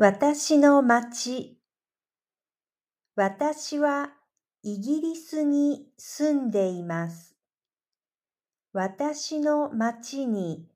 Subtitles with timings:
[0.00, 1.58] 私の町
[3.16, 4.10] 私は
[4.62, 7.34] イギリスに住んでいます。
[8.72, 10.68] 私の町に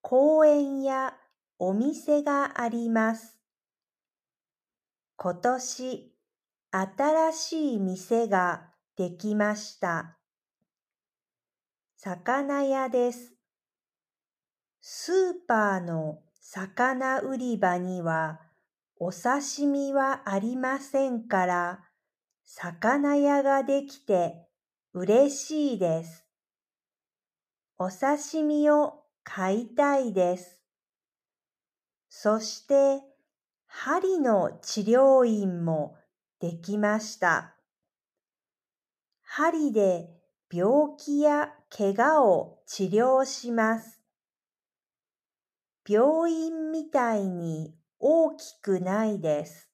[0.00, 1.14] 公園や
[1.60, 3.38] お店があります。
[5.18, 6.12] 今年
[6.72, 10.16] 新しい店ができました。
[11.96, 13.34] 魚屋です。
[14.80, 15.14] スー
[15.46, 18.40] パーの魚売り場には
[19.06, 21.80] お刺身はありませんから、
[22.42, 24.48] 魚屋ができて
[24.94, 26.24] 嬉しいです。
[27.76, 30.58] お刺身を買いたいです。
[32.08, 33.02] そして、
[33.66, 35.98] 針の治療院も
[36.40, 37.56] できました。
[39.20, 40.08] 針で
[40.50, 44.00] 病気や怪我を治療します。
[45.86, 49.68] 病院みたいに大きくないです。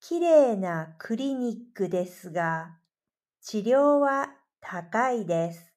[0.00, 2.78] きれいなクリニックですが、
[3.42, 5.74] 治療は高いです。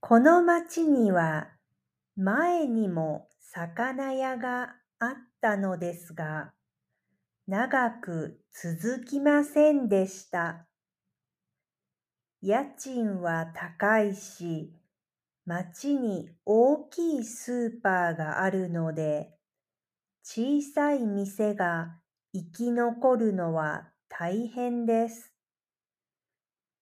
[0.00, 1.48] この町には
[2.16, 6.52] 前にも魚屋があったのですが、
[7.46, 10.66] 長く続きませんでした。
[12.40, 14.72] 家賃は高いし、
[15.46, 19.30] 町に大きいスーパーがあるので、
[20.24, 22.00] 小さい店が
[22.34, 25.32] 生き残るのは大変です。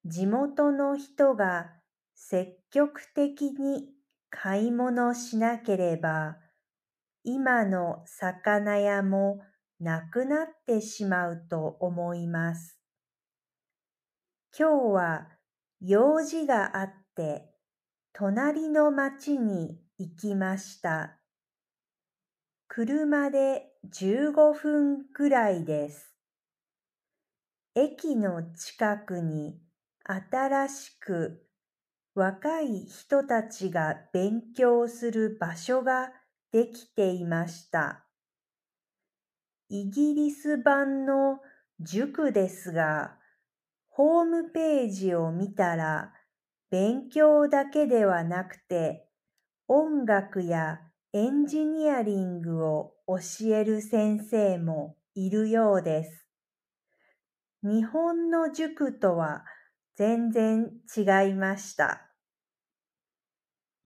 [0.06, 1.72] 地元の人が
[2.14, 3.90] 積極的に
[4.30, 6.38] 買い物しなければ、
[7.22, 9.42] 今の魚屋も
[9.78, 12.80] なくなってしまうと思います。
[14.58, 15.28] 今日は
[15.82, 17.53] 用事があって、
[18.16, 21.18] 隣の町に行きました。
[22.68, 26.14] 車で15分くらいです。
[27.74, 29.58] 駅の近くに
[30.04, 31.44] 新しく
[32.14, 36.12] 若い人たちが勉強する場所が
[36.52, 38.04] できていました。
[39.68, 41.40] イギリス版の
[41.80, 43.16] 塾ですが、
[43.88, 46.12] ホームページを見たら、
[46.74, 49.08] 勉強だけではなくて、
[49.68, 50.80] 音楽や
[51.12, 56.26] エンジニアリングを教える先生もいるようです。
[57.62, 59.44] 日本の塾とは
[59.94, 62.12] 全然違いました。